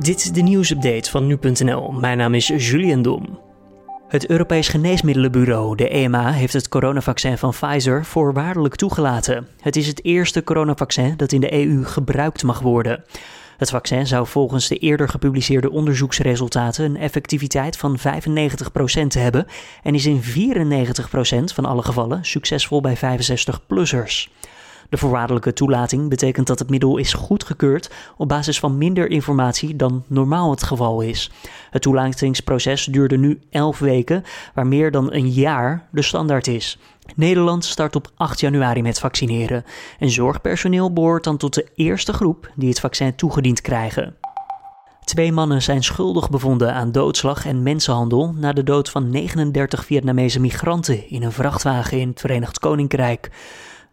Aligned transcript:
Dit 0.00 0.16
is 0.16 0.32
de 0.32 0.40
nieuwsupdate 0.40 1.10
van 1.10 1.26
nu.nl. 1.26 1.92
Mijn 1.92 2.18
naam 2.18 2.34
is 2.34 2.46
Julian 2.46 3.02
Dom. 3.02 3.38
Het 4.08 4.26
Europees 4.26 4.68
Geneesmiddelenbureau, 4.68 5.76
de 5.76 5.88
EMA, 5.88 6.32
heeft 6.32 6.52
het 6.52 6.68
coronavaccin 6.68 7.38
van 7.38 7.50
Pfizer 7.50 8.04
voorwaardelijk 8.04 8.74
toegelaten. 8.74 9.48
Het 9.60 9.76
is 9.76 9.86
het 9.86 10.04
eerste 10.04 10.44
coronavaccin 10.44 11.16
dat 11.16 11.32
in 11.32 11.40
de 11.40 11.52
EU 11.52 11.84
gebruikt 11.84 12.42
mag 12.42 12.60
worden. 12.60 13.04
Het 13.56 13.70
vaccin 13.70 14.06
zou 14.06 14.26
volgens 14.26 14.68
de 14.68 14.76
eerder 14.76 15.08
gepubliceerde 15.08 15.70
onderzoeksresultaten 15.70 16.84
een 16.84 16.96
effectiviteit 16.96 17.76
van 17.76 17.98
95% 17.98 18.02
hebben 19.08 19.46
en 19.82 19.94
is 19.94 20.06
in 20.06 20.22
94% 20.22 21.54
van 21.54 21.64
alle 21.64 21.82
gevallen 21.82 22.24
succesvol 22.24 22.80
bij 22.80 22.96
65-plussers. 22.96 24.28
De 24.90 24.96
voorwaardelijke 24.96 25.52
toelating 25.52 26.08
betekent 26.08 26.46
dat 26.46 26.58
het 26.58 26.70
middel 26.70 26.96
is 26.96 27.12
goedgekeurd 27.12 27.90
op 28.16 28.28
basis 28.28 28.58
van 28.58 28.78
minder 28.78 29.10
informatie 29.10 29.76
dan 29.76 30.04
normaal 30.06 30.50
het 30.50 30.62
geval 30.62 31.00
is. 31.00 31.30
Het 31.70 31.82
toelatingsproces 31.82 32.84
duurde 32.84 33.16
nu 33.16 33.40
11 33.50 33.78
weken, 33.78 34.24
waar 34.54 34.66
meer 34.66 34.90
dan 34.90 35.12
een 35.12 35.28
jaar 35.30 35.88
de 35.90 36.02
standaard 36.02 36.46
is. 36.46 36.78
Nederland 37.16 37.64
start 37.64 37.96
op 37.96 38.10
8 38.16 38.40
januari 38.40 38.82
met 38.82 38.98
vaccineren. 38.98 39.64
En 39.98 40.10
zorgpersoneel 40.10 40.92
behoort 40.92 41.24
dan 41.24 41.36
tot 41.36 41.54
de 41.54 41.68
eerste 41.74 42.12
groep 42.12 42.50
die 42.54 42.68
het 42.68 42.80
vaccin 42.80 43.14
toegediend 43.14 43.60
krijgen. 43.60 44.16
Twee 45.04 45.32
mannen 45.32 45.62
zijn 45.62 45.82
schuldig 45.82 46.30
bevonden 46.30 46.74
aan 46.74 46.92
doodslag 46.92 47.46
en 47.46 47.62
mensenhandel 47.62 48.34
na 48.36 48.52
de 48.52 48.62
dood 48.62 48.90
van 48.90 49.10
39 49.10 49.84
Vietnamese 49.84 50.40
migranten 50.40 51.08
in 51.08 51.22
een 51.22 51.32
vrachtwagen 51.32 52.00
in 52.00 52.08
het 52.08 52.20
Verenigd 52.20 52.58
Koninkrijk. 52.58 53.30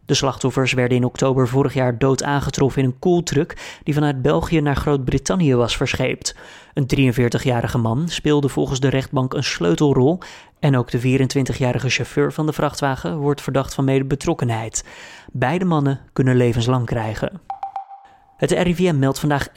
De 0.08 0.14
slachtoffers 0.14 0.74
werden 0.74 0.98
in 0.98 1.04
oktober 1.04 1.48
vorig 1.48 1.74
jaar 1.74 1.98
dood 1.98 2.24
aangetroffen 2.24 2.82
in 2.82 2.88
een 2.88 3.00
koeltruck 3.00 3.80
die 3.84 3.94
vanuit 3.94 4.22
België 4.22 4.62
naar 4.62 4.76
Groot-Brittannië 4.76 5.56
was 5.56 5.78
verscheept. 5.78 6.36
Een 6.74 7.14
43-jarige 7.14 7.78
man 7.78 8.10
speelde 8.10 8.50
volgens 8.50 8.80
de 8.80 8.90
rechtbank 8.90 9.34
een 9.34 9.44
sleutelrol 9.44 10.20
en 10.60 10.78
ook 10.78 10.92
de 10.92 11.20
24-jarige 11.20 11.90
chauffeur 11.90 12.34
van 12.34 12.46
de 12.46 12.54
vrachtwagen 12.54 13.18
wordt 13.18 13.42
verdacht 13.42 13.74
van 13.74 13.86
medebetrokkenheid. 13.86 14.84
Beide 15.32 15.66
mannen 15.66 16.00
kunnen 16.14 16.36
levenslang 16.36 16.86
krijgen. 16.86 17.57
Het 18.38 18.52
RIVM 18.52 19.00
meldt 19.00 19.20
vandaag 19.20 19.48
11.212 19.50 19.54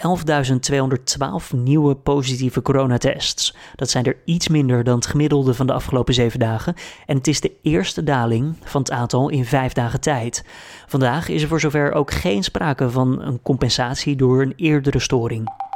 nieuwe 1.56 1.95
positieve 1.95 2.62
coronatests. 2.62 3.56
Dat 3.77 3.91
zijn 3.91 4.05
er 4.05 4.17
iets 4.25 4.48
minder 4.48 4.84
dan 4.84 4.95
het 4.95 5.06
gemiddelde 5.06 5.55
van 5.55 5.67
de 5.67 5.73
afgelopen 5.73 6.14
zeven 6.14 6.39
dagen. 6.39 6.75
En 7.06 7.17
het 7.17 7.27
is 7.27 7.41
de 7.41 7.53
eerste 7.62 8.03
daling 8.03 8.56
van 8.64 8.81
het 8.81 8.91
aantal 8.91 9.28
in 9.28 9.45
vijf 9.45 9.73
dagen 9.73 10.01
tijd. 10.01 10.45
Vandaag 10.86 11.28
is 11.28 11.42
er 11.42 11.48
voor 11.48 11.61
zover 11.61 11.92
ook 11.92 12.11
geen 12.11 12.42
sprake 12.42 12.91
van 12.91 13.23
een 13.23 13.42
compensatie 13.42 14.17
door 14.17 14.42
een 14.42 14.53
eerdere 14.56 14.98
storing. 14.98 15.70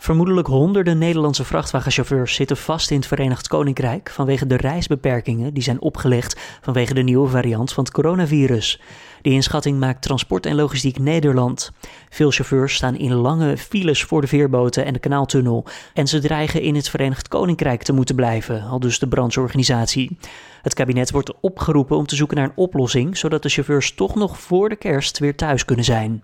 Vermoedelijk 0.00 0.46
honderden 0.46 0.98
Nederlandse 0.98 1.44
vrachtwagenchauffeurs 1.44 2.34
zitten 2.34 2.56
vast 2.56 2.90
in 2.90 2.96
het 2.96 3.06
Verenigd 3.06 3.48
Koninkrijk 3.48 4.10
vanwege 4.10 4.46
de 4.46 4.56
reisbeperkingen 4.56 5.54
die 5.54 5.62
zijn 5.62 5.80
opgelegd 5.80 6.40
vanwege 6.60 6.94
de 6.94 7.02
nieuwe 7.02 7.28
variant 7.28 7.72
van 7.72 7.84
het 7.84 7.92
coronavirus. 7.92 8.80
Die 9.22 9.32
inschatting 9.32 9.78
maakt 9.78 10.02
Transport 10.02 10.46
en 10.46 10.54
Logistiek 10.54 10.98
Nederland. 10.98 11.72
Veel 12.08 12.30
chauffeurs 12.30 12.74
staan 12.74 12.96
in 12.96 13.12
lange 13.12 13.56
files 13.56 14.02
voor 14.02 14.20
de 14.20 14.26
veerboten 14.26 14.84
en 14.84 14.92
de 14.92 14.98
kanaaltunnel 14.98 15.64
en 15.94 16.06
ze 16.06 16.20
dreigen 16.20 16.62
in 16.62 16.74
het 16.74 16.88
Verenigd 16.88 17.28
Koninkrijk 17.28 17.82
te 17.82 17.92
moeten 17.92 18.14
blijven, 18.14 18.62
al 18.62 18.80
dus 18.80 18.98
de 18.98 19.08
brancheorganisatie. 19.08 20.18
Het 20.62 20.74
kabinet 20.74 21.10
wordt 21.10 21.40
opgeroepen 21.40 21.96
om 21.96 22.06
te 22.06 22.16
zoeken 22.16 22.36
naar 22.36 22.46
een 22.46 22.56
oplossing, 22.56 23.16
zodat 23.16 23.42
de 23.42 23.48
chauffeurs 23.48 23.94
toch 23.94 24.14
nog 24.14 24.40
voor 24.40 24.68
de 24.68 24.76
kerst 24.76 25.18
weer 25.18 25.36
thuis 25.36 25.64
kunnen 25.64 25.84
zijn. 25.84 26.22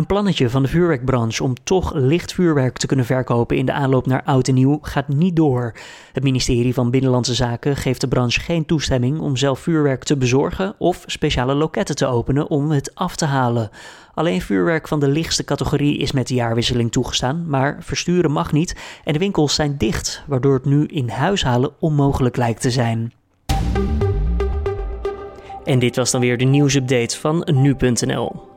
Een 0.00 0.06
plannetje 0.06 0.50
van 0.50 0.62
de 0.62 0.68
vuurwerkbranche 0.68 1.42
om 1.42 1.54
toch 1.64 1.94
licht 1.94 2.32
vuurwerk 2.32 2.76
te 2.76 2.86
kunnen 2.86 3.06
verkopen 3.06 3.56
in 3.56 3.66
de 3.66 3.72
aanloop 3.72 4.06
naar 4.06 4.22
oud 4.24 4.48
en 4.48 4.54
nieuw 4.54 4.78
gaat 4.82 5.08
niet 5.08 5.36
door. 5.36 5.74
Het 6.12 6.22
ministerie 6.22 6.74
van 6.74 6.90
Binnenlandse 6.90 7.34
Zaken 7.34 7.76
geeft 7.76 8.00
de 8.00 8.08
branche 8.08 8.40
geen 8.40 8.66
toestemming 8.66 9.18
om 9.18 9.36
zelf 9.36 9.58
vuurwerk 9.58 10.04
te 10.04 10.16
bezorgen 10.16 10.74
of 10.78 11.02
speciale 11.06 11.54
loketten 11.54 11.96
te 11.96 12.06
openen 12.06 12.48
om 12.48 12.70
het 12.70 12.94
af 12.94 13.16
te 13.16 13.24
halen. 13.24 13.70
Alleen 14.14 14.42
vuurwerk 14.42 14.88
van 14.88 15.00
de 15.00 15.08
lichtste 15.08 15.44
categorie 15.44 15.98
is 15.98 16.12
met 16.12 16.28
de 16.28 16.34
jaarwisseling 16.34 16.92
toegestaan, 16.92 17.48
maar 17.48 17.76
versturen 17.80 18.30
mag 18.30 18.52
niet 18.52 18.76
en 19.04 19.12
de 19.12 19.18
winkels 19.18 19.54
zijn 19.54 19.76
dicht, 19.78 20.24
waardoor 20.26 20.54
het 20.54 20.64
nu 20.64 20.86
in 20.86 21.08
huis 21.08 21.44
halen 21.44 21.70
onmogelijk 21.78 22.36
lijkt 22.36 22.60
te 22.60 22.70
zijn. 22.70 23.12
En 25.64 25.78
dit 25.78 25.96
was 25.96 26.10
dan 26.10 26.20
weer 26.20 26.38
de 26.38 26.44
nieuwsupdate 26.44 27.18
van 27.18 27.48
nu.nl. 27.52 28.48